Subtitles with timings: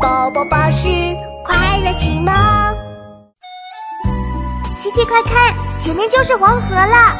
[0.00, 0.88] 宝宝巴士
[1.44, 2.32] 快乐启蒙，
[4.78, 7.16] 琪琪快看，前面就是黄河了！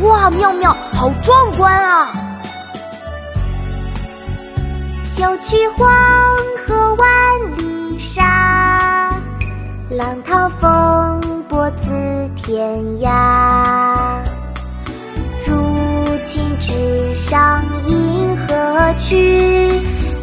[0.00, 2.12] 哇，妙妙，好壮观啊！
[5.16, 5.88] 九曲黄
[6.66, 7.08] 河万
[7.56, 9.14] 里沙，
[9.90, 14.18] 浪淘风簸自天涯。
[15.46, 19.80] 如今直上银河去，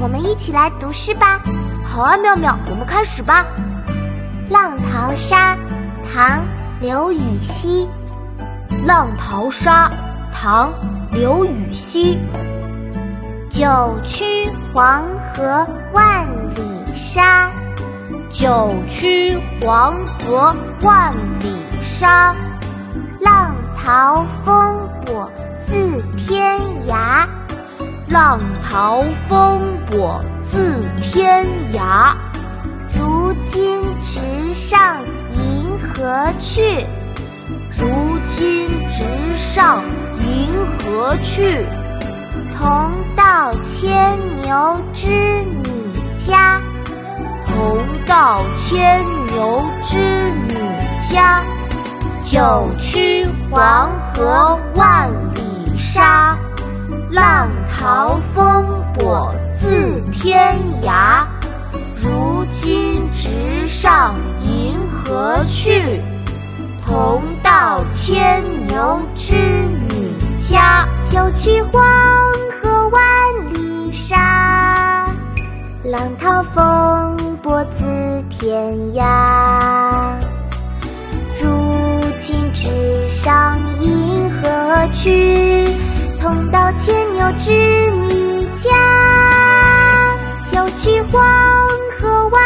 [0.00, 1.40] 我们一起来读诗吧。
[1.84, 3.46] 好啊，妙妙，我们开始吧。
[4.52, 5.54] 《浪淘沙》
[6.12, 6.40] 唐·
[6.80, 7.88] 刘禹锡，
[8.86, 9.88] 《浪淘沙》
[10.32, 10.70] 唐·
[11.12, 12.18] 刘禹锡。
[13.50, 17.50] 九曲黄河万里沙，
[18.30, 22.34] 九曲黄河万里沙。
[23.20, 27.26] 浪淘风簸自天涯，
[28.08, 32.14] 浪淘风簸自天涯。
[32.92, 34.98] 如今直上
[35.36, 36.86] 银河去，
[37.72, 37.86] 如
[38.26, 39.04] 今直
[39.36, 39.82] 上
[40.20, 41.64] 银河去。
[42.56, 45.64] 同到牵牛织女
[46.16, 46.60] 家，
[47.46, 49.98] 同到牵牛织
[50.46, 50.54] 女
[51.10, 51.42] 家。
[52.22, 56.36] 九曲黄河万里沙，
[57.10, 61.24] 浪淘风簸自天涯。
[62.02, 66.00] 如今直上银河去，
[66.86, 69.34] 同到牵牛织
[69.88, 70.86] 女家。
[71.10, 71.82] 九曲黄
[72.60, 73.02] 河万
[73.54, 75.06] 里沙。
[75.84, 77.84] 浪淘风簸自
[78.30, 80.14] 天涯，
[81.40, 82.68] 如今直
[83.08, 85.43] 上银河去，
[86.34, 87.52] 同到牵牛织
[87.92, 88.68] 女家。
[90.50, 91.22] 九曲黄
[91.96, 92.40] 河万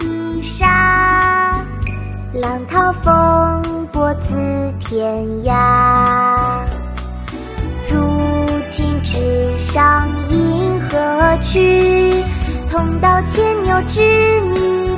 [0.00, 1.62] 里沙，
[2.32, 6.62] 浪淘风簸自天涯。
[7.92, 8.00] 如
[8.66, 9.18] 今直
[9.58, 12.24] 上银河去。
[12.70, 14.00] 同到牵牛织
[14.40, 14.93] 女。